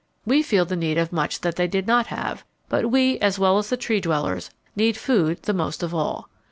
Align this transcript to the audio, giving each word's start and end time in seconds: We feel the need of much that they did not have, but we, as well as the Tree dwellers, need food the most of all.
We 0.25 0.41
feel 0.41 0.65
the 0.65 0.75
need 0.75 0.97
of 0.97 1.13
much 1.13 1.41
that 1.41 1.57
they 1.57 1.67
did 1.67 1.85
not 1.85 2.07
have, 2.07 2.43
but 2.69 2.89
we, 2.89 3.19
as 3.19 3.37
well 3.37 3.59
as 3.59 3.69
the 3.69 3.77
Tree 3.77 4.01
dwellers, 4.01 4.49
need 4.75 4.97
food 4.97 5.43
the 5.43 5.53
most 5.53 5.83
of 5.83 5.93
all. 5.93 6.27